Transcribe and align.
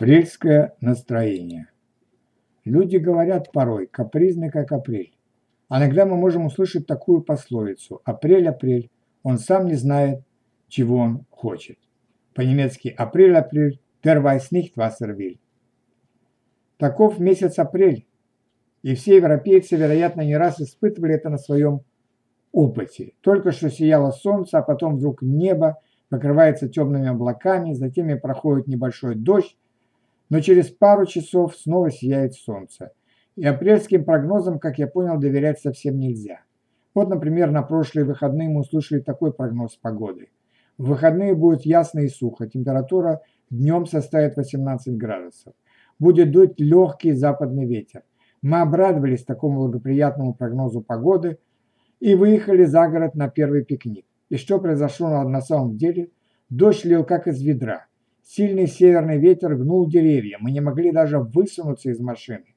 Апрельское 0.00 0.74
настроение. 0.80 1.68
Люди 2.64 2.96
говорят 2.96 3.52
порой 3.52 3.86
«капризный, 3.86 4.48
как 4.48 4.72
апрель». 4.72 5.12
А 5.68 5.78
иногда 5.78 6.06
мы 6.06 6.16
можем 6.16 6.46
услышать 6.46 6.86
такую 6.86 7.20
пословицу 7.20 8.00
«апрель, 8.06 8.48
апрель, 8.48 8.90
он 9.22 9.36
сам 9.36 9.66
не 9.66 9.74
знает, 9.74 10.22
чего 10.68 10.96
он 10.96 11.26
хочет». 11.28 11.76
По-немецки 12.32 12.88
«апрель, 12.88 13.36
апрель, 13.36 13.78
der 14.02 14.22
weiß 14.22 14.50
nicht, 14.52 14.72
was 14.74 14.94
er 15.02 15.14
will». 15.14 15.36
Таков 16.78 17.18
месяц 17.18 17.58
апрель, 17.58 18.06
и 18.80 18.94
все 18.94 19.16
европейцы, 19.16 19.76
вероятно, 19.76 20.22
не 20.22 20.38
раз 20.38 20.62
испытывали 20.62 21.16
это 21.16 21.28
на 21.28 21.36
своем 21.36 21.82
опыте. 22.52 23.12
Только 23.20 23.52
что 23.52 23.68
сияло 23.68 24.12
солнце, 24.12 24.60
а 24.60 24.62
потом 24.62 24.96
вдруг 24.96 25.20
небо 25.20 25.76
покрывается 26.08 26.70
темными 26.70 27.08
облаками, 27.08 27.74
затем 27.74 28.08
и 28.08 28.18
проходит 28.18 28.66
небольшой 28.66 29.14
дождь, 29.14 29.58
но 30.30 30.40
через 30.40 30.70
пару 30.70 31.04
часов 31.04 31.56
снова 31.56 31.90
сияет 31.90 32.34
солнце. 32.34 32.92
И 33.36 33.44
апрельским 33.44 34.04
прогнозам, 34.04 34.58
как 34.58 34.78
я 34.78 34.86
понял, 34.86 35.18
доверять 35.18 35.60
совсем 35.60 35.98
нельзя. 35.98 36.40
Вот, 36.94 37.08
например, 37.08 37.50
на 37.50 37.62
прошлые 37.62 38.04
выходные 38.04 38.48
мы 38.48 38.60
услышали 38.60 39.00
такой 39.00 39.32
прогноз 39.32 39.76
погоды. 39.76 40.30
В 40.78 40.88
выходные 40.88 41.34
будет 41.34 41.62
ясно 41.62 42.00
и 42.00 42.08
сухо, 42.08 42.48
температура 42.48 43.20
днем 43.50 43.86
составит 43.86 44.36
18 44.36 44.96
градусов. 44.96 45.52
Будет 45.98 46.30
дуть 46.30 46.58
легкий 46.58 47.12
западный 47.12 47.66
ветер. 47.66 48.02
Мы 48.40 48.60
обрадовались 48.60 49.24
такому 49.24 49.58
благоприятному 49.58 50.34
прогнозу 50.34 50.80
погоды 50.80 51.38
и 51.98 52.14
выехали 52.14 52.64
за 52.64 52.88
город 52.88 53.14
на 53.14 53.28
первый 53.28 53.64
пикник. 53.64 54.06
И 54.30 54.36
что 54.36 54.58
произошло 54.58 55.22
на 55.24 55.40
самом 55.42 55.76
деле? 55.76 56.10
Дождь 56.48 56.84
лил 56.84 57.04
как 57.04 57.26
из 57.26 57.42
ведра. 57.42 57.86
Сильный 58.32 58.68
северный 58.68 59.18
ветер 59.18 59.56
гнул 59.56 59.88
деревья, 59.88 60.36
мы 60.38 60.52
не 60.52 60.60
могли 60.60 60.92
даже 60.92 61.18
высунуться 61.18 61.90
из 61.90 61.98
машины. 61.98 62.54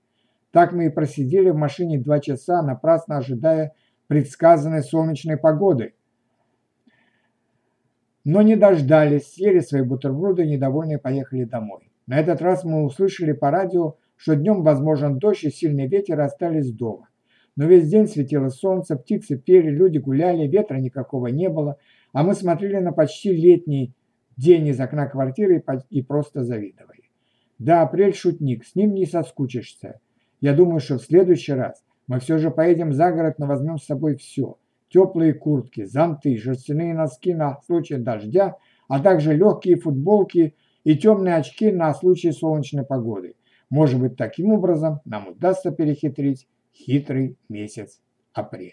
Так 0.51 0.71
мы 0.71 0.85
и 0.85 0.89
просидели 0.89 1.49
в 1.49 1.55
машине 1.55 1.97
два 1.97 2.19
часа, 2.19 2.61
напрасно 2.61 3.17
ожидая 3.17 3.73
предсказанной 4.05 4.83
солнечной 4.83 5.35
погоды. 5.35 5.95
Но 8.23 8.43
не 8.43 8.55
дождались, 8.55 9.33
съели 9.33 9.61
свои 9.61 9.81
бутерброды 9.81 10.45
недовольные 10.45 10.99
поехали 10.99 11.43
домой. 11.43 11.89
На 12.05 12.19
этот 12.19 12.43
раз 12.43 12.63
мы 12.63 12.83
услышали 12.83 13.31
по 13.31 13.49
радио, 13.49 13.95
что 14.15 14.35
днем 14.35 14.61
возможен 14.61 15.17
дождь 15.17 15.43
и 15.45 15.49
сильный 15.49 15.87
ветер 15.87 16.21
остались 16.21 16.71
дома. 16.71 17.09
Но 17.55 17.65
весь 17.65 17.89
день 17.89 18.05
светило 18.05 18.49
солнце, 18.49 18.95
птицы 18.95 19.39
пели, 19.39 19.71
люди 19.71 19.97
гуляли, 19.97 20.47
ветра 20.47 20.77
никакого 20.77 21.29
не 21.29 21.49
было, 21.49 21.77
а 22.11 22.21
мы 22.21 22.35
смотрели 22.35 22.77
на 22.77 22.91
почти 22.91 23.33
летний 23.33 23.95
день 24.37 24.67
из 24.67 24.79
окна 24.79 25.07
квартиры 25.07 25.63
и 25.89 26.01
просто 26.01 26.43
завидовали. 26.43 27.09
Да, 27.59 27.81
апрель 27.81 28.13
шутник, 28.13 28.65
с 28.65 28.75
ним 28.75 28.93
не 28.93 29.05
соскучишься. 29.05 29.99
Я 30.41 30.53
думаю, 30.53 30.79
что 30.79 30.97
в 30.97 31.03
следующий 31.03 31.53
раз 31.53 31.83
мы 32.07 32.19
все 32.19 32.37
же 32.37 32.51
поедем 32.51 32.91
за 32.91 33.11
город, 33.11 33.35
но 33.37 33.45
возьмем 33.45 33.77
с 33.77 33.85
собой 33.85 34.15
все. 34.17 34.57
Теплые 34.89 35.33
куртки, 35.33 35.85
зонты, 35.85 36.37
шерстяные 36.37 36.93
носки 36.93 37.33
на 37.33 37.61
случай 37.65 37.97
дождя, 37.97 38.57
а 38.87 38.99
также 38.99 39.33
легкие 39.33 39.77
футболки 39.77 40.55
и 40.83 40.97
темные 40.97 41.35
очки 41.35 41.71
на 41.71 41.93
случай 41.93 42.31
солнечной 42.31 42.85
погоды. 42.85 43.35
Может 43.69 43.99
быть, 43.99 44.17
таким 44.17 44.51
образом 44.51 44.99
нам 45.05 45.29
удастся 45.29 45.71
перехитрить 45.71 46.47
хитрый 46.73 47.37
месяц 47.49 48.01
апрель. 48.33 48.71